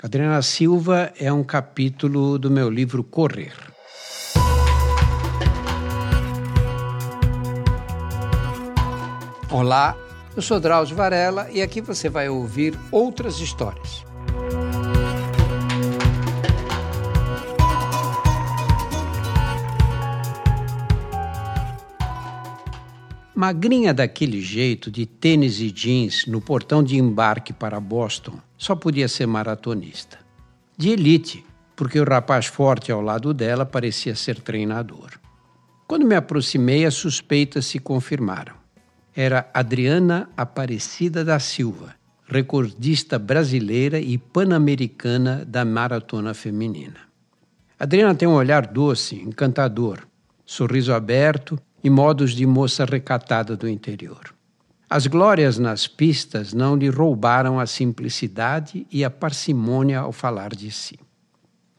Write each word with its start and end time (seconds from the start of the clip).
Adriana 0.00 0.40
Silva 0.42 1.12
é 1.18 1.32
um 1.32 1.42
capítulo 1.42 2.38
do 2.38 2.48
meu 2.48 2.70
livro 2.70 3.02
Correr. 3.02 3.52
Olá, 9.50 9.96
eu 10.36 10.42
sou 10.42 10.60
Drauzio 10.60 10.94
Varela 10.94 11.48
e 11.50 11.60
aqui 11.60 11.80
você 11.80 12.08
vai 12.08 12.28
ouvir 12.28 12.78
outras 12.92 13.40
histórias. 13.40 14.07
Magrinha 23.40 23.94
daquele 23.94 24.40
jeito, 24.40 24.90
de 24.90 25.06
tênis 25.06 25.60
e 25.60 25.70
jeans, 25.70 26.26
no 26.26 26.40
portão 26.40 26.82
de 26.82 26.96
embarque 26.96 27.52
para 27.52 27.78
Boston, 27.78 28.36
só 28.56 28.74
podia 28.74 29.06
ser 29.06 29.28
maratonista. 29.28 30.18
De 30.76 30.90
elite, 30.90 31.44
porque 31.76 32.00
o 32.00 32.04
rapaz 32.04 32.46
forte 32.46 32.90
ao 32.90 33.00
lado 33.00 33.32
dela 33.32 33.64
parecia 33.64 34.16
ser 34.16 34.40
treinador. 34.40 35.10
Quando 35.86 36.04
me 36.04 36.16
aproximei, 36.16 36.84
as 36.84 36.94
suspeitas 36.94 37.64
se 37.66 37.78
confirmaram. 37.78 38.56
Era 39.14 39.48
Adriana 39.54 40.28
Aparecida 40.36 41.24
da 41.24 41.38
Silva, 41.38 41.94
recordista 42.26 43.20
brasileira 43.20 44.00
e 44.00 44.18
pan-americana 44.18 45.44
da 45.46 45.64
maratona 45.64 46.34
feminina. 46.34 46.98
Adriana 47.78 48.16
tem 48.16 48.26
um 48.26 48.34
olhar 48.34 48.66
doce, 48.66 49.14
encantador, 49.14 50.00
sorriso 50.44 50.92
aberto 50.92 51.56
e 51.82 51.90
modos 51.90 52.32
de 52.32 52.46
moça 52.46 52.84
recatada 52.84 53.56
do 53.56 53.68
interior. 53.68 54.34
As 54.90 55.06
glórias 55.06 55.58
nas 55.58 55.86
pistas 55.86 56.54
não 56.54 56.74
lhe 56.74 56.88
roubaram 56.88 57.60
a 57.60 57.66
simplicidade 57.66 58.86
e 58.90 59.04
a 59.04 59.10
parcimônia 59.10 60.00
ao 60.00 60.12
falar 60.12 60.54
de 60.54 60.70
si. 60.70 60.98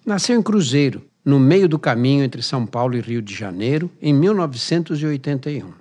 Nasceu 0.06 0.40
em 0.40 0.44
Cruzeiro, 0.44 1.06
no 1.26 1.40
meio 1.40 1.68
do 1.68 1.80
caminho 1.80 2.24
entre 2.24 2.42
São 2.42 2.66
Paulo 2.66 2.96
e 2.96 3.02
Rio 3.02 3.22
de 3.22 3.34
Janeiro, 3.34 3.90
em 4.02 4.14
1981. 4.14 5.74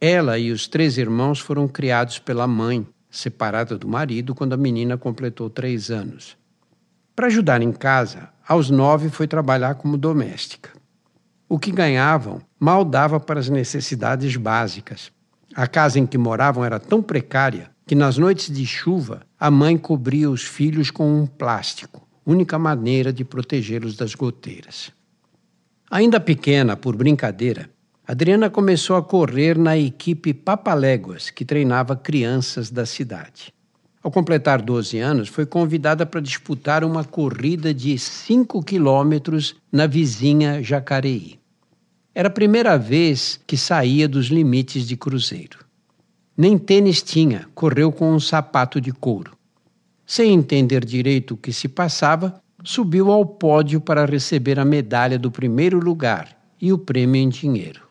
Ela 0.00 0.38
e 0.38 0.50
os 0.50 0.68
três 0.68 0.98
irmãos 0.98 1.40
foram 1.40 1.66
criados 1.66 2.18
pela 2.18 2.46
mãe, 2.46 2.86
separada 3.10 3.78
do 3.78 3.88
marido 3.88 4.34
quando 4.34 4.52
a 4.52 4.56
menina 4.56 4.96
completou 4.96 5.48
três 5.48 5.90
anos. 5.90 6.36
Para 7.16 7.26
ajudar 7.28 7.62
em 7.62 7.72
casa, 7.72 8.28
aos 8.46 8.70
nove 8.70 9.10
foi 9.10 9.26
trabalhar 9.26 9.74
como 9.76 9.96
doméstica. 9.96 10.70
O 11.48 11.58
que 11.58 11.72
ganhavam 11.72 12.40
mal 12.58 12.84
dava 12.84 13.20
para 13.20 13.40
as 13.40 13.48
necessidades 13.48 14.36
básicas. 14.36 15.10
A 15.54 15.66
casa 15.66 15.98
em 15.98 16.06
que 16.06 16.18
moravam 16.18 16.64
era 16.64 16.78
tão 16.78 17.02
precária 17.02 17.70
que 17.86 17.94
nas 17.94 18.18
noites 18.18 18.54
de 18.54 18.66
chuva 18.66 19.22
a 19.38 19.50
mãe 19.50 19.76
cobria 19.76 20.30
os 20.30 20.42
filhos 20.42 20.90
com 20.90 21.22
um 21.22 21.26
plástico, 21.26 22.06
única 22.26 22.58
maneira 22.58 23.12
de 23.12 23.24
protegê-los 23.24 23.96
das 23.96 24.14
goteiras. 24.14 24.92
Ainda 25.90 26.20
pequena, 26.20 26.76
por 26.76 26.94
brincadeira, 26.94 27.70
Adriana 28.06 28.50
começou 28.50 28.96
a 28.96 29.02
correr 29.02 29.56
na 29.56 29.76
equipe 29.76 30.34
Papaléguas, 30.34 31.30
que 31.30 31.44
treinava 31.44 31.96
crianças 31.96 32.70
da 32.70 32.84
cidade. 32.84 33.52
Ao 34.02 34.10
completar 34.10 34.62
12 34.62 34.98
anos, 34.98 35.28
foi 35.28 35.44
convidada 35.44 36.06
para 36.06 36.20
disputar 36.20 36.84
uma 36.84 37.04
corrida 37.04 37.74
de 37.74 37.98
5 37.98 38.62
quilômetros 38.62 39.56
na 39.72 39.86
vizinha 39.86 40.62
Jacareí. 40.62 41.38
Era 42.18 42.26
a 42.26 42.32
primeira 42.32 42.76
vez 42.76 43.38
que 43.46 43.56
saía 43.56 44.08
dos 44.08 44.26
limites 44.26 44.88
de 44.88 44.96
cruzeiro. 44.96 45.60
Nem 46.36 46.58
tênis 46.58 47.00
tinha, 47.00 47.46
correu 47.54 47.92
com 47.92 48.12
um 48.12 48.18
sapato 48.18 48.80
de 48.80 48.90
couro. 48.90 49.38
Sem 50.04 50.34
entender 50.34 50.84
direito 50.84 51.34
o 51.34 51.36
que 51.36 51.52
se 51.52 51.68
passava, 51.68 52.42
subiu 52.64 53.12
ao 53.12 53.24
pódio 53.24 53.80
para 53.80 54.04
receber 54.04 54.58
a 54.58 54.64
medalha 54.64 55.16
do 55.16 55.30
primeiro 55.30 55.78
lugar 55.78 56.36
e 56.60 56.72
o 56.72 56.78
prêmio 56.78 57.22
em 57.22 57.28
dinheiro. 57.28 57.82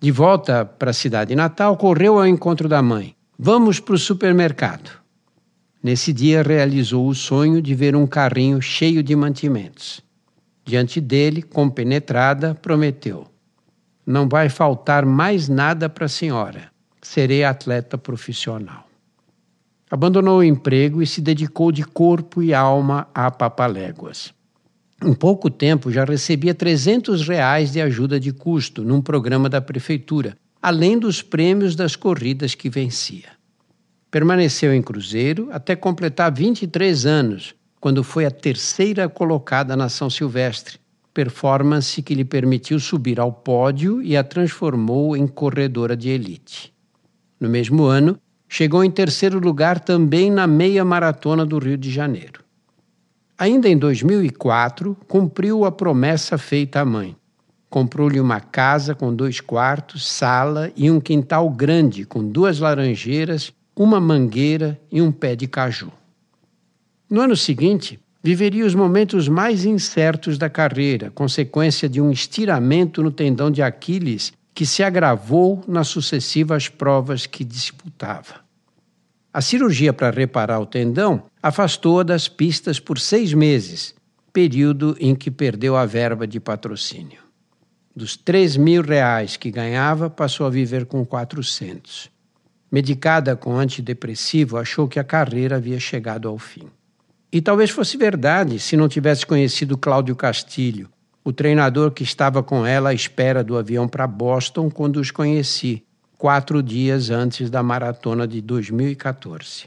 De 0.00 0.10
volta 0.10 0.64
para 0.64 0.90
a 0.90 0.92
cidade 0.92 1.36
natal, 1.36 1.76
correu 1.76 2.18
ao 2.18 2.26
encontro 2.26 2.68
da 2.68 2.82
mãe. 2.82 3.14
Vamos 3.38 3.78
para 3.78 3.94
o 3.94 3.98
supermercado. 3.98 4.90
Nesse 5.80 6.12
dia, 6.12 6.42
realizou 6.42 7.06
o 7.06 7.14
sonho 7.14 7.62
de 7.62 7.72
ver 7.72 7.94
um 7.94 8.04
carrinho 8.04 8.60
cheio 8.60 9.00
de 9.00 9.14
mantimentos. 9.14 10.02
Diante 10.64 11.00
dele, 11.00 11.40
compenetrada, 11.40 12.52
prometeu: 12.52 13.32
Não 14.06 14.28
vai 14.28 14.48
faltar 14.48 15.06
mais 15.06 15.48
nada 15.48 15.88
para 15.88 16.06
a 16.06 16.08
senhora. 16.08 16.70
Serei 17.00 17.44
atleta 17.44 17.96
profissional. 17.96 18.88
Abandonou 19.90 20.38
o 20.38 20.44
emprego 20.44 21.02
e 21.02 21.06
se 21.06 21.20
dedicou 21.20 21.70
de 21.70 21.84
corpo 21.84 22.42
e 22.42 22.52
alma 22.52 23.06
a 23.14 23.30
Papaléguas. 23.30 24.34
Em 25.02 25.12
pouco 25.12 25.50
tempo 25.50 25.90
já 25.90 26.04
recebia 26.04 26.54
300 26.54 27.26
reais 27.26 27.72
de 27.72 27.80
ajuda 27.80 28.18
de 28.18 28.32
custo 28.32 28.82
num 28.82 29.00
programa 29.00 29.48
da 29.48 29.60
prefeitura, 29.60 30.36
além 30.62 30.98
dos 30.98 31.20
prêmios 31.20 31.76
das 31.76 31.94
corridas 31.94 32.54
que 32.54 32.70
vencia. 32.70 33.28
Permaneceu 34.10 34.72
em 34.72 34.80
Cruzeiro 34.80 35.48
até 35.52 35.76
completar 35.76 36.32
23 36.32 37.04
anos, 37.04 37.54
quando 37.80 38.02
foi 38.02 38.24
a 38.24 38.30
terceira 38.30 39.08
colocada 39.08 39.76
na 39.76 39.88
São 39.88 40.08
Silvestre, 40.08 40.78
performance 41.14 42.02
que 42.02 42.14
lhe 42.14 42.24
permitiu 42.24 42.80
subir 42.80 43.20
ao 43.20 43.32
pódio 43.32 44.02
e 44.02 44.16
a 44.16 44.24
transformou 44.24 45.16
em 45.16 45.26
corredora 45.26 45.96
de 45.96 46.10
elite. 46.10 46.74
No 47.38 47.48
mesmo 47.48 47.84
ano, 47.84 48.18
chegou 48.48 48.84
em 48.84 48.90
terceiro 48.90 49.38
lugar 49.38 49.78
também 49.78 50.30
na 50.30 50.46
meia 50.46 50.84
maratona 50.84 51.46
do 51.46 51.58
Rio 51.58 51.78
de 51.78 51.90
Janeiro. 51.90 52.42
Ainda 53.38 53.68
em 53.68 53.78
2004, 53.78 54.96
cumpriu 55.08 55.64
a 55.64 55.72
promessa 55.72 56.36
feita 56.36 56.80
à 56.80 56.84
mãe. 56.84 57.16
Comprou-lhe 57.70 58.20
uma 58.20 58.40
casa 58.40 58.94
com 58.94 59.14
dois 59.14 59.40
quartos, 59.40 60.06
sala 60.06 60.70
e 60.76 60.90
um 60.90 61.00
quintal 61.00 61.48
grande 61.48 62.04
com 62.04 62.28
duas 62.28 62.58
laranjeiras 62.58 63.52
uma 63.76 64.00
mangueira 64.00 64.80
e 64.90 65.02
um 65.02 65.10
pé 65.10 65.34
de 65.34 65.48
caju. 65.48 65.90
No 67.10 67.20
ano 67.20 67.36
seguinte, 67.36 67.98
viveria 68.24 68.64
os 68.64 68.74
momentos 68.74 69.28
mais 69.28 69.66
incertos 69.66 70.38
da 70.38 70.48
carreira, 70.48 71.10
consequência 71.10 71.86
de 71.86 72.00
um 72.00 72.10
estiramento 72.10 73.02
no 73.02 73.10
tendão 73.10 73.50
de 73.50 73.60
Aquiles 73.60 74.32
que 74.54 74.64
se 74.64 74.82
agravou 74.82 75.62
nas 75.68 75.88
sucessivas 75.88 76.66
provas 76.66 77.26
que 77.26 77.44
disputava. 77.44 78.42
A 79.30 79.42
cirurgia 79.42 79.92
para 79.92 80.16
reparar 80.16 80.58
o 80.58 80.64
tendão 80.64 81.24
afastou-a 81.42 82.02
das 82.02 82.26
pistas 82.26 82.80
por 82.80 82.98
seis 82.98 83.34
meses, 83.34 83.94
período 84.32 84.96
em 84.98 85.14
que 85.14 85.30
perdeu 85.30 85.76
a 85.76 85.84
verba 85.84 86.26
de 86.26 86.40
patrocínio. 86.40 87.18
Dos 87.94 88.16
três 88.16 88.56
mil 88.56 88.80
reais 88.80 89.36
que 89.36 89.50
ganhava, 89.50 90.08
passou 90.08 90.46
a 90.46 90.50
viver 90.50 90.86
com 90.86 91.04
400 91.04 92.14
medicada 92.74 93.36
com 93.36 93.56
antidepressivo, 93.56 94.56
achou 94.56 94.88
que 94.88 94.98
a 94.98 95.04
carreira 95.04 95.54
havia 95.54 95.78
chegado 95.78 96.26
ao 96.26 96.36
fim. 96.36 96.68
E 97.34 97.40
talvez 97.40 97.68
fosse 97.68 97.96
verdade 97.96 98.60
se 98.60 98.76
não 98.76 98.88
tivesse 98.88 99.26
conhecido 99.26 99.76
Cláudio 99.76 100.14
Castilho, 100.14 100.88
o 101.24 101.32
treinador 101.32 101.90
que 101.90 102.04
estava 102.04 102.44
com 102.44 102.64
ela 102.64 102.90
à 102.90 102.94
espera 102.94 103.42
do 103.42 103.58
avião 103.58 103.88
para 103.88 104.06
Boston 104.06 104.70
quando 104.70 104.98
os 104.98 105.10
conheci, 105.10 105.82
quatro 106.16 106.62
dias 106.62 107.10
antes 107.10 107.50
da 107.50 107.60
maratona 107.60 108.24
de 108.24 108.40
2014. 108.40 109.64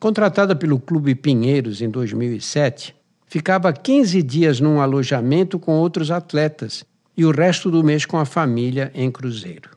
Contratada 0.00 0.56
pelo 0.56 0.80
Clube 0.80 1.14
Pinheiros 1.14 1.80
em 1.80 1.88
2007, 1.88 2.96
ficava 3.28 3.72
15 3.72 4.20
dias 4.20 4.58
num 4.58 4.80
alojamento 4.80 5.56
com 5.56 5.76
outros 5.76 6.10
atletas 6.10 6.84
e 7.16 7.24
o 7.24 7.30
resto 7.30 7.70
do 7.70 7.84
mês 7.84 8.04
com 8.04 8.18
a 8.18 8.24
família 8.24 8.90
em 8.92 9.08
Cruzeiro. 9.08 9.70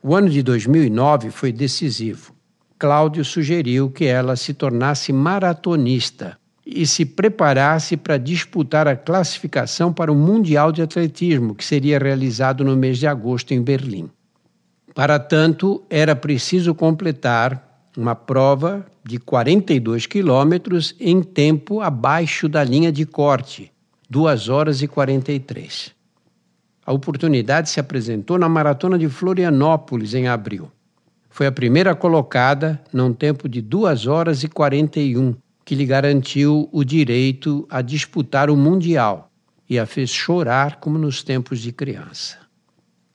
O 0.00 0.14
ano 0.14 0.30
de 0.30 0.44
2009 0.44 1.32
foi 1.32 1.50
decisivo. 1.50 2.35
Cláudio 2.78 3.24
sugeriu 3.24 3.90
que 3.90 4.04
ela 4.04 4.36
se 4.36 4.52
tornasse 4.52 5.12
maratonista 5.12 6.38
e 6.64 6.86
se 6.86 7.06
preparasse 7.06 7.96
para 7.96 8.18
disputar 8.18 8.86
a 8.86 8.96
classificação 8.96 9.92
para 9.92 10.12
o 10.12 10.14
Mundial 10.14 10.72
de 10.72 10.82
Atletismo, 10.82 11.54
que 11.54 11.64
seria 11.64 11.98
realizado 11.98 12.64
no 12.64 12.76
mês 12.76 12.98
de 12.98 13.06
agosto 13.06 13.54
em 13.54 13.62
Berlim. 13.62 14.10
Para 14.94 15.18
tanto, 15.18 15.82
era 15.88 16.14
preciso 16.16 16.74
completar 16.74 17.62
uma 17.96 18.14
prova 18.14 18.84
de 19.02 19.18
42 19.18 20.06
quilômetros 20.06 20.94
em 21.00 21.22
tempo 21.22 21.80
abaixo 21.80 22.48
da 22.48 22.62
linha 22.62 22.92
de 22.92 23.06
corte, 23.06 23.72
2 24.10 24.48
horas 24.48 24.82
e 24.82 24.88
43. 24.88 25.94
A 26.84 26.92
oportunidade 26.92 27.70
se 27.70 27.80
apresentou 27.80 28.38
na 28.38 28.48
Maratona 28.48 28.98
de 28.98 29.08
Florianópolis, 29.08 30.14
em 30.14 30.28
abril. 30.28 30.70
Foi 31.36 31.46
a 31.46 31.52
primeira 31.52 31.94
colocada 31.94 32.80
num 32.90 33.12
tempo 33.12 33.46
de 33.46 33.60
2 33.60 34.06
horas 34.06 34.42
e 34.42 34.48
41, 34.48 35.34
que 35.66 35.74
lhe 35.74 35.84
garantiu 35.84 36.66
o 36.72 36.82
direito 36.82 37.66
a 37.68 37.82
disputar 37.82 38.48
o 38.48 38.56
Mundial 38.56 39.30
e 39.68 39.78
a 39.78 39.84
fez 39.84 40.08
chorar 40.08 40.76
como 40.80 40.96
nos 40.96 41.22
tempos 41.22 41.60
de 41.60 41.72
criança. 41.72 42.38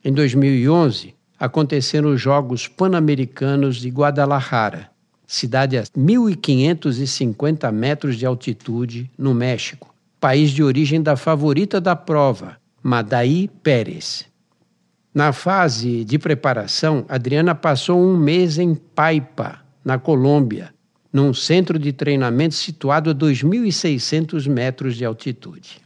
Em 0.05 0.13
2011, 0.13 1.15
aconteceram 1.39 2.11
os 2.11 2.21
Jogos 2.21 2.67
Pan-Americanos 2.67 3.77
de 3.77 3.89
Guadalajara, 3.89 4.91
cidade 5.25 5.75
a 5.79 5.81
1.550 5.81 7.71
metros 7.71 8.17
de 8.17 8.27
altitude, 8.27 9.09
no 9.17 9.33
México, 9.33 9.95
país 10.19 10.51
de 10.51 10.61
origem 10.61 11.01
da 11.01 11.15
favorita 11.15 11.81
da 11.81 11.95
prova, 11.95 12.57
Madaí 12.83 13.49
Pérez. 13.63 14.30
Na 15.13 15.33
fase 15.33 16.05
de 16.05 16.17
preparação, 16.17 17.03
Adriana 17.09 17.53
passou 17.53 18.01
um 18.01 18.15
mês 18.15 18.57
em 18.57 18.73
Paipa, 18.73 19.59
na 19.83 19.99
Colômbia, 19.99 20.73
num 21.11 21.33
centro 21.33 21.77
de 21.77 21.91
treinamento 21.91 22.55
situado 22.55 23.09
a 23.09 23.13
2.600 23.13 24.47
metros 24.47 24.95
de 24.95 25.03
altitude. 25.03 25.81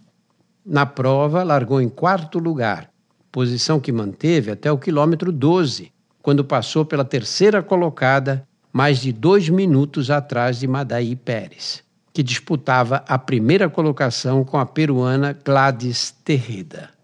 Na 0.63 0.85
prova, 0.85 1.41
largou 1.41 1.81
em 1.81 1.89
quarto 1.89 2.37
lugar, 2.37 2.91
posição 3.31 3.79
que 3.79 3.91
manteve 3.91 4.51
até 4.51 4.71
o 4.71 4.77
quilômetro 4.77 5.31
12, 5.31 5.91
quando 6.21 6.45
passou 6.45 6.85
pela 6.85 7.03
terceira 7.03 7.63
colocada 7.63 8.47
mais 8.71 8.99
de 8.99 9.11
dois 9.11 9.49
minutos 9.49 10.11
atrás 10.11 10.59
de 10.59 10.67
Madaí 10.67 11.15
Pérez, 11.15 11.83
que 12.13 12.21
disputava 12.21 13.03
a 13.07 13.17
primeira 13.17 13.69
colocação 13.69 14.43
com 14.43 14.59
a 14.59 14.65
peruana 14.67 15.35
Gladys 15.43 16.11
Terreda. 16.23 16.94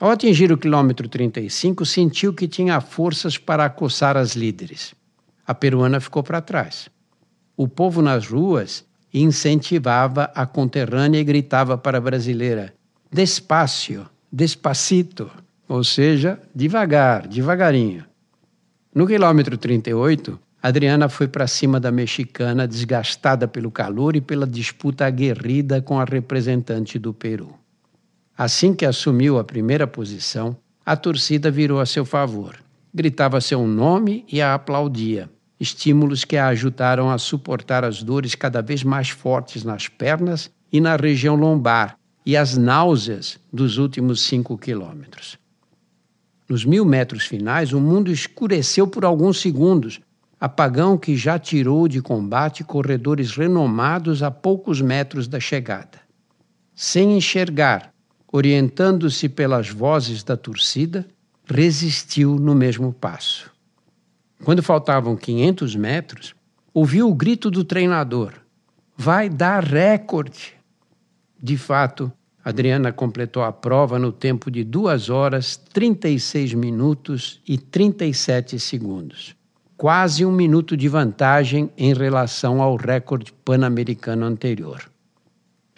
Ao 0.00 0.12
atingir 0.12 0.52
o 0.52 0.56
quilômetro 0.56 1.08
35, 1.08 1.84
sentiu 1.84 2.32
que 2.32 2.46
tinha 2.46 2.80
forças 2.80 3.36
para 3.36 3.64
acossar 3.64 4.16
as 4.16 4.36
líderes. 4.36 4.94
A 5.44 5.52
peruana 5.52 5.98
ficou 5.98 6.22
para 6.22 6.40
trás. 6.40 6.88
O 7.56 7.66
povo 7.66 8.00
nas 8.00 8.28
ruas 8.28 8.84
incentivava 9.12 10.30
a 10.36 10.46
conterrânea 10.46 11.18
e 11.18 11.24
gritava 11.24 11.76
para 11.76 11.98
a 11.98 12.00
brasileira: 12.00 12.72
despacio, 13.10 14.06
despacito, 14.30 15.28
ou 15.68 15.82
seja, 15.82 16.38
devagar, 16.54 17.26
devagarinho. 17.26 18.04
No 18.94 19.04
quilômetro 19.04 19.58
38, 19.58 20.38
Adriana 20.62 21.08
foi 21.08 21.26
para 21.26 21.48
cima 21.48 21.80
da 21.80 21.90
mexicana, 21.90 22.68
desgastada 22.68 23.48
pelo 23.48 23.72
calor 23.72 24.14
e 24.14 24.20
pela 24.20 24.46
disputa 24.46 25.06
aguerrida 25.06 25.82
com 25.82 25.98
a 25.98 26.04
representante 26.04 27.00
do 27.00 27.12
Peru. 27.12 27.52
Assim 28.38 28.72
que 28.72 28.86
assumiu 28.86 29.36
a 29.36 29.42
primeira 29.42 29.84
posição, 29.84 30.56
a 30.86 30.96
torcida 30.96 31.50
virou 31.50 31.80
a 31.80 31.86
seu 31.86 32.04
favor. 32.04 32.54
Gritava 32.94 33.40
seu 33.40 33.66
nome 33.66 34.24
e 34.30 34.40
a 34.40 34.54
aplaudia, 34.54 35.28
estímulos 35.58 36.24
que 36.24 36.36
a 36.36 36.46
ajudaram 36.46 37.10
a 37.10 37.18
suportar 37.18 37.82
as 37.82 38.00
dores 38.00 38.36
cada 38.36 38.62
vez 38.62 38.84
mais 38.84 39.08
fortes 39.08 39.64
nas 39.64 39.88
pernas 39.88 40.52
e 40.72 40.80
na 40.80 40.94
região 40.94 41.34
lombar 41.34 41.98
e 42.24 42.36
as 42.36 42.56
náuseas 42.56 43.40
dos 43.52 43.76
últimos 43.76 44.20
cinco 44.20 44.56
quilômetros. 44.56 45.36
Nos 46.48 46.64
mil 46.64 46.84
metros 46.84 47.26
finais, 47.26 47.72
o 47.72 47.80
mundo 47.80 48.08
escureceu 48.08 48.86
por 48.86 49.04
alguns 49.04 49.40
segundos 49.40 50.00
apagão 50.38 50.96
que 50.96 51.16
já 51.16 51.40
tirou 51.40 51.88
de 51.88 52.00
combate 52.00 52.62
corredores 52.62 53.32
renomados 53.32 54.22
a 54.22 54.30
poucos 54.30 54.80
metros 54.80 55.26
da 55.26 55.40
chegada. 55.40 55.98
Sem 56.72 57.16
enxergar, 57.16 57.92
orientando-se 58.32 59.28
pelas 59.28 59.68
vozes 59.68 60.22
da 60.22 60.36
torcida, 60.36 61.06
resistiu 61.46 62.36
no 62.36 62.54
mesmo 62.54 62.92
passo. 62.92 63.50
Quando 64.44 64.62
faltavam 64.62 65.16
500 65.16 65.74
metros, 65.76 66.34
ouviu 66.72 67.08
o 67.08 67.14
grito 67.14 67.50
do 67.50 67.64
treinador: 67.64 68.34
Vai 68.96 69.28
dar 69.28 69.64
recorde! 69.64 70.54
De 71.40 71.56
fato, 71.56 72.12
Adriana 72.44 72.92
completou 72.92 73.42
a 73.42 73.52
prova 73.52 73.98
no 73.98 74.12
tempo 74.12 74.50
de 74.50 74.64
2 74.64 75.10
horas, 75.10 75.56
36 75.56 76.54
minutos 76.54 77.40
e 77.46 77.56
37 77.56 78.58
segundos 78.58 79.38
quase 79.78 80.26
um 80.26 80.32
minuto 80.32 80.76
de 80.76 80.88
vantagem 80.88 81.70
em 81.78 81.94
relação 81.94 82.60
ao 82.60 82.74
recorde 82.74 83.32
pan-americano 83.32 84.26
anterior. 84.26 84.90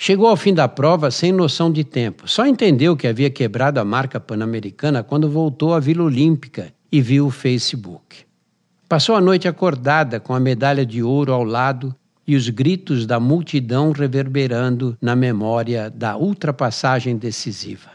Chegou 0.03 0.29
ao 0.29 0.37
fim 0.37 0.55
da 0.55 0.67
prova 0.67 1.11
sem 1.11 1.31
noção 1.31 1.71
de 1.71 1.85
tempo. 1.85 2.27
Só 2.27 2.47
entendeu 2.47 2.97
que 2.97 3.07
havia 3.07 3.29
quebrado 3.29 3.79
a 3.79 3.85
marca 3.85 4.19
pan-americana 4.19 5.03
quando 5.03 5.29
voltou 5.29 5.75
à 5.75 5.79
Vila 5.79 6.05
Olímpica 6.05 6.73
e 6.91 7.03
viu 7.03 7.27
o 7.27 7.31
Facebook. 7.31 8.25
Passou 8.89 9.15
a 9.15 9.21
noite 9.21 9.47
acordada 9.47 10.19
com 10.19 10.33
a 10.33 10.41
medalha 10.41 10.87
de 10.87 11.03
ouro 11.03 11.35
ao 11.35 11.45
lado 11.45 11.95
e 12.27 12.35
os 12.35 12.49
gritos 12.49 13.05
da 13.05 13.21
multidão 13.21 13.93
reverberando 13.93 14.97
na 15.03 15.15
memória 15.15 15.91
da 15.91 16.17
ultrapassagem 16.17 17.19
decisiva. 17.19 17.91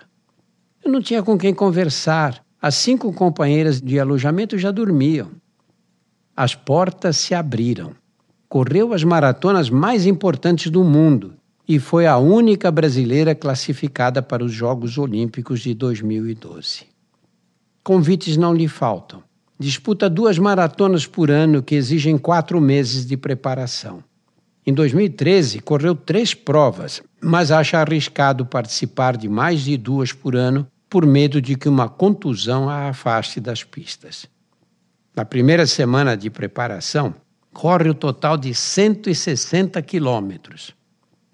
Eu 0.84 0.92
não 0.92 1.02
tinha 1.02 1.24
com 1.24 1.36
quem 1.36 1.56
conversar. 1.56 2.40
As 2.62 2.76
cinco 2.76 3.12
companheiras 3.14 3.82
de 3.82 4.00
alojamento 4.00 4.60
já 4.60 4.70
dormiam 4.70 5.32
as 6.38 6.54
portas 6.54 7.18
se 7.18 7.34
abriram. 7.34 7.94
Correu 8.48 8.94
as 8.94 9.04
maratonas 9.04 9.72
mais 9.72 10.06
importantes 10.06 10.70
do 10.70 10.84
mundo 10.84 11.34
e 11.68 11.80
foi 11.80 12.06
a 12.06 12.18
única 12.18 12.70
brasileira 12.70 13.34
classificada 13.34 14.22
para 14.22 14.44
os 14.44 14.52
Jogos 14.52 14.98
Olímpicos 14.98 15.62
de 15.62 15.74
2012. 15.74 16.86
Convites 17.84 18.38
não 18.38 18.54
lhe 18.54 18.68
faltam. 18.68 19.24
Disputa 19.58 20.10
duas 20.10 20.38
maratonas 20.38 21.08
por 21.08 21.32
ano 21.32 21.64
que 21.64 21.76
exigem 21.76 22.18
quatro 22.18 22.60
meses 22.60 23.06
de 23.06 23.16
preparação. 23.16 24.04
Em 24.68 24.74
2013, 24.74 25.60
correu 25.60 25.96
três 25.96 26.34
provas, 26.34 27.02
mas 27.22 27.52
acha 27.52 27.80
arriscado 27.80 28.46
participar 28.46 29.16
de 29.16 29.30
mais 29.30 29.62
de 29.62 29.78
duas 29.78 30.12
por 30.12 30.36
ano 30.36 30.68
por 30.90 31.06
medo 31.06 31.42
de 31.42 31.56
que 31.56 31.70
uma 31.70 31.88
contusão 31.88 32.70
a 32.70 32.90
afaste 32.90 33.40
das 33.40 33.64
pistas. 33.64 34.28
Na 35.16 35.24
primeira 35.24 35.66
semana 35.66 36.18
de 36.18 36.30
preparação, 36.30 37.16
corre 37.54 37.90
o 37.90 37.94
total 37.94 38.38
de 38.38 38.54
160 38.54 39.82
quilômetros. 39.82 40.74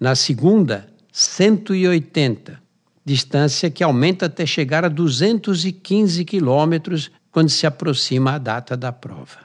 Na 0.02 0.16
segunda, 0.16 0.88
180, 1.12 2.60
distância 3.04 3.70
que 3.70 3.84
aumenta 3.84 4.26
até 4.26 4.44
chegar 4.44 4.84
a 4.84 4.88
215 4.88 6.24
quilômetros 6.24 7.08
quando 7.30 7.50
se 7.50 7.68
aproxima 7.68 8.32
a 8.32 8.38
data 8.38 8.76
da 8.76 8.90
prova. 8.90 9.38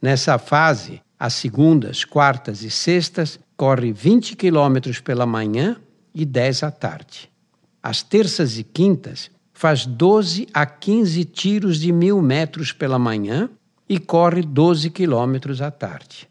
Nessa 0.00 0.38
fase, 0.38 1.02
as 1.18 1.34
segundas, 1.34 2.04
quartas 2.04 2.62
e 2.62 2.70
sextas 2.70 3.40
corre 3.56 3.92
20 3.92 4.36
quilômetros 4.36 5.00
pela 5.00 5.26
manhã 5.26 5.76
e 6.14 6.24
10 6.24 6.62
à 6.62 6.70
tarde. 6.70 7.28
As 7.82 8.00
terças 8.00 8.56
e 8.56 8.62
quintas 8.62 9.28
faz 9.52 9.86
12 9.86 10.46
a 10.54 10.64
15 10.64 11.24
tiros 11.24 11.80
de 11.80 11.90
mil 11.90 12.22
metros 12.22 12.70
pela 12.70 12.96
manhã 12.96 13.50
e 13.88 13.98
corre 13.98 14.42
12 14.42 14.88
quilômetros 14.90 15.60
à 15.60 15.72
tarde. 15.72 16.28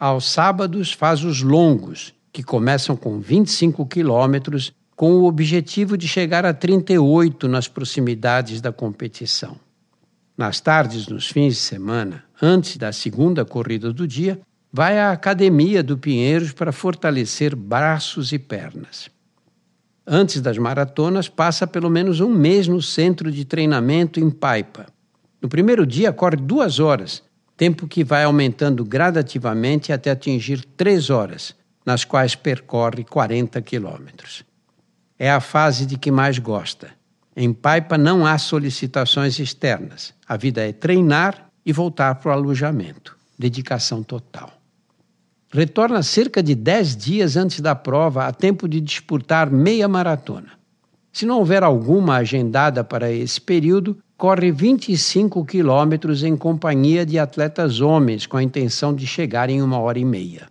Aos 0.00 0.32
sábados 0.32 0.90
faz 0.90 1.22
os 1.22 1.42
longos, 1.42 2.16
que 2.32 2.42
começam 2.42 2.96
com 2.96 3.18
25 3.18 3.86
quilômetros, 3.86 4.72
com 4.96 5.12
o 5.12 5.24
objetivo 5.24 5.96
de 5.96 6.08
chegar 6.08 6.44
a 6.44 6.52
38 6.52 7.48
nas 7.48 7.68
proximidades 7.68 8.60
da 8.60 8.72
competição. 8.72 9.56
Nas 10.36 10.60
tardes, 10.60 11.06
nos 11.08 11.28
fins 11.28 11.54
de 11.54 11.60
semana, 11.60 12.24
antes 12.40 12.76
da 12.76 12.92
segunda 12.92 13.44
corrida 13.44 13.92
do 13.92 14.06
dia, 14.06 14.40
vai 14.72 14.98
à 14.98 15.12
Academia 15.12 15.82
do 15.82 15.96
Pinheiros 15.96 16.52
para 16.52 16.72
fortalecer 16.72 17.56
braços 17.56 18.32
e 18.32 18.38
pernas 18.38 19.10
antes 20.08 20.40
das 20.40 20.56
maratonas, 20.56 21.28
passa 21.28 21.66
pelo 21.66 21.90
menos 21.90 22.20
um 22.20 22.30
mês 22.30 22.66
no 22.66 22.80
centro 22.80 23.30
de 23.30 23.44
treinamento 23.44 24.18
em 24.18 24.30
Paipa. 24.30 24.86
No 25.40 25.48
primeiro 25.48 25.86
dia, 25.86 26.12
corre 26.12 26.36
duas 26.36 26.80
horas, 26.80 27.22
tempo 27.56 27.86
que 27.86 28.02
vai 28.02 28.24
aumentando 28.24 28.84
gradativamente 28.84 29.92
até 29.92 30.10
atingir 30.10 30.64
três 30.76 31.10
horas, 31.10 31.54
nas 31.88 32.04
quais 32.04 32.34
percorre 32.34 33.02
40 33.02 33.62
quilômetros. 33.62 34.44
É 35.18 35.30
a 35.30 35.40
fase 35.40 35.86
de 35.86 35.96
que 35.96 36.10
mais 36.10 36.38
gosta. 36.38 36.90
Em 37.34 37.50
Paipa 37.50 37.96
não 37.96 38.26
há 38.26 38.36
solicitações 38.36 39.38
externas. 39.38 40.12
A 40.28 40.36
vida 40.36 40.60
é 40.68 40.70
treinar 40.70 41.48
e 41.64 41.72
voltar 41.72 42.16
para 42.16 42.28
o 42.28 42.32
alojamento. 42.32 43.16
Dedicação 43.38 44.02
total 44.02 44.58
retorna 45.50 46.02
cerca 46.02 46.42
de 46.42 46.54
10 46.54 46.96
dias 46.96 47.36
antes 47.36 47.60
da 47.60 47.74
prova 47.74 48.26
a 48.26 48.32
tempo 48.32 48.68
de 48.68 48.80
disputar 48.80 49.50
meia 49.50 49.88
maratona. 49.88 50.50
Se 51.10 51.24
não 51.24 51.38
houver 51.38 51.62
alguma 51.62 52.16
agendada 52.16 52.84
para 52.84 53.10
esse 53.10 53.40
período, 53.40 53.96
corre 54.16 54.52
25 54.52 55.44
quilômetros 55.44 56.22
em 56.22 56.36
companhia 56.36 57.06
de 57.06 57.18
atletas 57.18 57.80
homens 57.80 58.26
com 58.26 58.36
a 58.36 58.42
intenção 58.42 58.94
de 58.94 59.06
chegar 59.06 59.48
em 59.48 59.62
uma 59.62 59.78
hora 59.78 59.98
e 59.98 60.04
meia. 60.04 60.48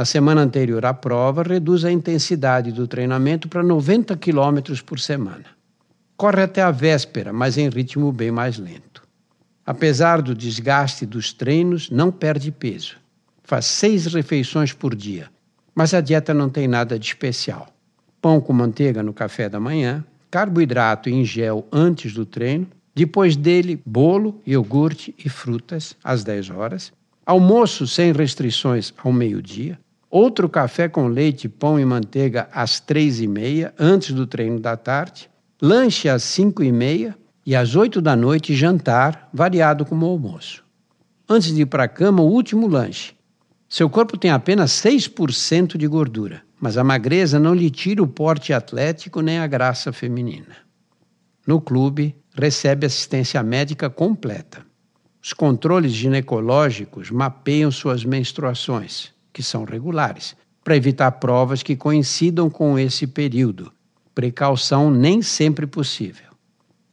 Na 0.00 0.04
semana 0.06 0.40
anterior 0.40 0.86
à 0.86 0.94
prova, 0.94 1.42
reduz 1.42 1.84
a 1.84 1.92
intensidade 1.92 2.72
do 2.72 2.88
treinamento 2.88 3.50
para 3.50 3.62
90 3.62 4.16
quilômetros 4.16 4.80
por 4.80 4.98
semana. 4.98 5.44
Corre 6.16 6.40
até 6.40 6.62
a 6.62 6.70
véspera, 6.70 7.34
mas 7.34 7.58
em 7.58 7.68
ritmo 7.68 8.10
bem 8.10 8.30
mais 8.30 8.56
lento. 8.56 9.02
Apesar 9.66 10.22
do 10.22 10.34
desgaste 10.34 11.04
dos 11.04 11.34
treinos, 11.34 11.90
não 11.90 12.10
perde 12.10 12.50
peso 12.50 12.96
faz 13.50 13.66
seis 13.66 14.06
refeições 14.06 14.72
por 14.72 14.94
dia, 14.94 15.28
mas 15.74 15.92
a 15.92 16.00
dieta 16.00 16.32
não 16.32 16.48
tem 16.48 16.66
nada 16.66 16.98
de 16.98 17.04
especial. 17.04 17.68
Pão 18.22 18.40
com 18.40 18.54
manteiga 18.54 19.02
no 19.02 19.12
café 19.12 19.50
da 19.50 19.60
manhã, 19.60 20.02
carboidrato 20.30 21.10
em 21.10 21.26
gel 21.26 21.66
antes 21.70 22.14
do 22.14 22.24
treino, 22.24 22.66
depois 22.94 23.36
dele 23.36 23.82
bolo, 23.84 24.40
iogurte 24.46 25.14
e 25.18 25.28
frutas 25.28 25.94
às 26.02 26.24
10 26.24 26.48
horas, 26.48 26.90
almoço 27.26 27.86
sem 27.86 28.12
restrições 28.12 28.94
ao 29.04 29.12
meio-dia, 29.12 29.78
outro 30.10 30.48
café 30.48 30.88
com 30.88 31.06
leite, 31.06 31.48
pão 31.48 31.78
e 31.78 31.84
manteiga 31.84 32.48
às 32.52 32.80
três 32.80 33.20
e 33.20 33.26
meia, 33.28 33.72
antes 33.78 34.12
do 34.12 34.26
treino 34.26 34.58
da 34.58 34.76
tarde, 34.76 35.30
lanche 35.62 36.08
às 36.08 36.24
cinco 36.24 36.62
e 36.64 36.72
meia 36.72 37.16
e 37.46 37.54
às 37.54 37.76
oito 37.76 38.00
da 38.00 38.16
noite 38.16 38.54
jantar, 38.54 39.28
variado 39.32 39.84
como 39.84 40.06
almoço. 40.06 40.64
Antes 41.28 41.54
de 41.54 41.62
ir 41.62 41.66
para 41.66 41.84
a 41.84 41.88
cama, 41.88 42.22
o 42.22 42.30
último 42.30 42.66
lanche. 42.66 43.14
Seu 43.68 43.88
corpo 43.88 44.18
tem 44.18 44.32
apenas 44.32 44.72
6% 44.72 45.76
de 45.76 45.86
gordura, 45.86 46.42
mas 46.60 46.76
a 46.76 46.82
magreza 46.82 47.38
não 47.38 47.54
lhe 47.54 47.70
tira 47.70 48.02
o 48.02 48.08
porte 48.08 48.52
atlético 48.52 49.20
nem 49.20 49.38
a 49.38 49.46
graça 49.46 49.92
feminina. 49.92 50.56
No 51.46 51.60
clube, 51.60 52.16
recebe 52.34 52.86
assistência 52.86 53.40
médica 53.42 53.88
completa. 53.88 54.66
Os 55.22 55.32
controles 55.32 55.92
ginecológicos 55.92 57.10
mapeiam 57.10 57.70
suas 57.70 58.04
menstruações, 58.04 59.12
que 59.32 59.42
são 59.42 59.64
regulares, 59.64 60.36
para 60.62 60.76
evitar 60.76 61.10
provas 61.12 61.62
que 61.62 61.76
coincidam 61.76 62.50
com 62.50 62.78
esse 62.78 63.06
período. 63.06 63.72
Precaução 64.14 64.90
nem 64.90 65.22
sempre 65.22 65.66
possível. 65.66 66.30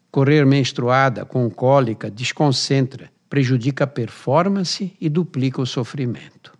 Correr 0.09 0.45
menstruada 0.45 1.25
com 1.25 1.49
cólica 1.49 2.09
desconcentra, 2.09 3.11
prejudica 3.29 3.83
a 3.83 3.87
performance 3.87 4.95
e 4.99 5.09
duplica 5.09 5.61
o 5.61 5.65
sofrimento. 5.65 6.53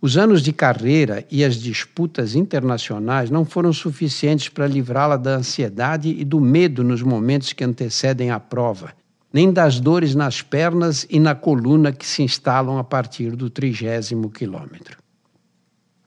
Os 0.00 0.16
anos 0.16 0.42
de 0.42 0.52
carreira 0.52 1.24
e 1.30 1.44
as 1.44 1.56
disputas 1.56 2.34
internacionais 2.34 3.30
não 3.30 3.44
foram 3.44 3.72
suficientes 3.72 4.48
para 4.48 4.66
livrá-la 4.66 5.16
da 5.16 5.36
ansiedade 5.36 6.08
e 6.08 6.24
do 6.24 6.40
medo 6.40 6.84
nos 6.84 7.02
momentos 7.02 7.52
que 7.52 7.64
antecedem 7.64 8.30
a 8.30 8.38
prova 8.38 8.92
nem 9.36 9.52
das 9.52 9.78
dores 9.78 10.14
nas 10.14 10.40
pernas 10.40 11.06
e 11.10 11.20
na 11.20 11.34
coluna 11.34 11.92
que 11.92 12.06
se 12.06 12.22
instalam 12.22 12.78
a 12.78 12.82
partir 12.82 13.36
do 13.36 13.50
trigésimo 13.50 14.30
quilômetro. 14.30 14.96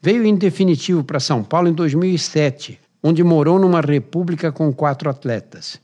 Veio 0.02 0.24
em 0.24 0.34
definitivo 0.34 1.04
para 1.04 1.20
São 1.20 1.44
Paulo 1.44 1.68
em 1.68 1.72
2007, 1.72 2.80
onde 3.00 3.22
morou 3.22 3.56
numa 3.56 3.80
república 3.80 4.50
com 4.50 4.72
quatro 4.72 5.08
atletas. 5.08 5.80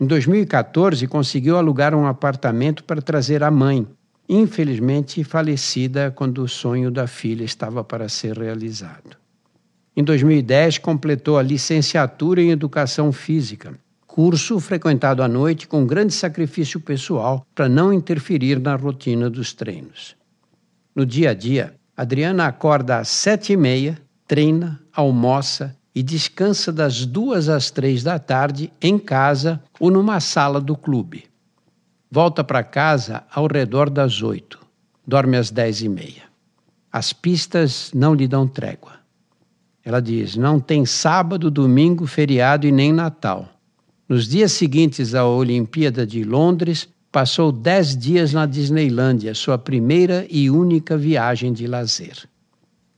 Em 0.00 0.08
2014, 0.08 1.06
conseguiu 1.06 1.56
alugar 1.56 1.94
um 1.94 2.04
apartamento 2.04 2.82
para 2.82 3.00
trazer 3.00 3.44
a 3.44 3.50
mãe, 3.50 3.86
infelizmente 4.28 5.22
falecida 5.22 6.10
quando 6.10 6.42
o 6.42 6.48
sonho 6.48 6.90
da 6.90 7.06
filha 7.06 7.44
estava 7.44 7.84
para 7.84 8.08
ser 8.08 8.36
realizado. 8.36 9.16
Em 9.96 10.02
2010, 10.02 10.78
completou 10.78 11.38
a 11.38 11.42
licenciatura 11.42 12.42
em 12.42 12.50
Educação 12.50 13.12
Física 13.12 13.78
curso 14.18 14.58
frequentado 14.58 15.22
à 15.22 15.28
noite 15.28 15.68
com 15.68 15.86
grande 15.86 16.12
sacrifício 16.12 16.80
pessoal 16.80 17.46
para 17.54 17.68
não 17.68 17.92
interferir 17.92 18.58
na 18.58 18.74
rotina 18.74 19.30
dos 19.30 19.52
treinos. 19.52 20.16
No 20.92 21.06
dia 21.06 21.30
a 21.30 21.34
dia, 21.34 21.76
Adriana 21.96 22.48
acorda 22.48 22.98
às 22.98 23.06
sete 23.06 23.52
e 23.52 23.56
meia, 23.56 23.96
treina, 24.26 24.80
almoça 24.92 25.76
e 25.94 26.02
descansa 26.02 26.72
das 26.72 27.06
duas 27.06 27.48
às 27.48 27.70
três 27.70 28.02
da 28.02 28.18
tarde 28.18 28.72
em 28.82 28.98
casa 28.98 29.62
ou 29.78 29.88
numa 29.88 30.18
sala 30.18 30.60
do 30.60 30.76
clube. 30.76 31.26
Volta 32.10 32.42
para 32.42 32.64
casa 32.64 33.22
ao 33.32 33.46
redor 33.46 33.88
das 33.88 34.20
oito. 34.20 34.58
Dorme 35.06 35.36
às 35.36 35.48
dez 35.48 35.80
e 35.80 35.88
meia. 35.88 36.24
As 36.90 37.12
pistas 37.12 37.92
não 37.94 38.14
lhe 38.14 38.26
dão 38.26 38.48
trégua. 38.48 38.94
Ela 39.84 40.02
diz: 40.02 40.34
não 40.34 40.58
tem 40.58 40.84
sábado, 40.84 41.48
domingo, 41.52 42.04
feriado 42.04 42.66
e 42.66 42.72
nem 42.72 42.92
Natal. 42.92 43.54
Nos 44.08 44.26
dias 44.26 44.52
seguintes 44.52 45.14
à 45.14 45.26
Olimpíada 45.26 46.06
de 46.06 46.24
Londres, 46.24 46.88
passou 47.12 47.52
dez 47.52 47.94
dias 47.94 48.32
na 48.32 48.46
Disneylândia, 48.46 49.34
sua 49.34 49.58
primeira 49.58 50.26
e 50.30 50.48
única 50.48 50.96
viagem 50.96 51.52
de 51.52 51.66
lazer. 51.66 52.26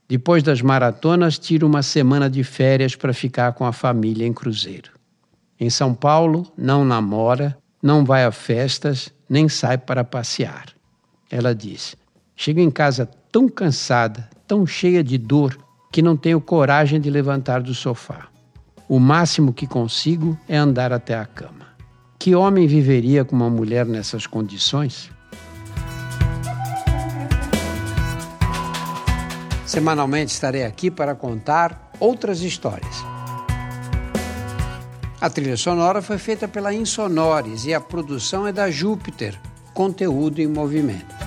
Depois 0.07 0.41
das 0.41 0.61
maratonas, 0.61 1.37
tira 1.37 1.65
uma 1.65 1.83
semana 1.83 2.29
de 2.29 2.45
férias 2.45 2.95
para 2.95 3.13
ficar 3.13 3.51
com 3.51 3.65
a 3.65 3.73
família 3.73 4.25
em 4.25 4.31
cruzeiro. 4.31 4.91
Em 5.59 5.69
São 5.69 5.93
Paulo, 5.93 6.49
não 6.57 6.85
namora, 6.85 7.57
não 7.83 8.05
vai 8.05 8.23
a 8.23 8.31
festas, 8.31 9.13
nem 9.29 9.49
sai 9.49 9.77
para 9.77 10.05
passear. 10.05 10.67
Ela 11.29 11.53
diz: 11.53 11.93
Chego 12.37 12.61
em 12.61 12.71
casa 12.71 13.05
tão 13.29 13.49
cansada, 13.49 14.29
tão 14.47 14.65
cheia 14.65 15.03
de 15.03 15.17
dor, 15.17 15.57
que 15.91 16.01
não 16.01 16.15
tenho 16.15 16.39
coragem 16.39 17.01
de 17.01 17.09
levantar 17.09 17.61
do 17.61 17.73
sofá. 17.73 18.29
O 18.91 18.99
máximo 18.99 19.53
que 19.53 19.65
consigo 19.65 20.37
é 20.49 20.57
andar 20.57 20.91
até 20.91 21.17
a 21.17 21.25
cama. 21.25 21.65
Que 22.19 22.35
homem 22.35 22.67
viveria 22.67 23.23
com 23.23 23.33
uma 23.33 23.49
mulher 23.49 23.85
nessas 23.85 24.27
condições? 24.27 25.09
Semanalmente 29.65 30.33
estarei 30.33 30.65
aqui 30.65 30.91
para 30.91 31.15
contar 31.15 31.89
outras 32.01 32.41
histórias. 32.41 32.97
A 35.21 35.29
trilha 35.29 35.55
sonora 35.55 36.01
foi 36.01 36.17
feita 36.17 36.45
pela 36.45 36.73
Insonores 36.73 37.63
e 37.63 37.73
a 37.73 37.79
produção 37.79 38.45
é 38.45 38.51
da 38.51 38.69
Júpiter, 38.69 39.39
conteúdo 39.73 40.41
em 40.41 40.47
movimento. 40.47 41.20